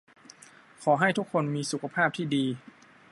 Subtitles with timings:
[0.83, 2.45] ขอให้ทุกคนมีสุขภาพที่ดี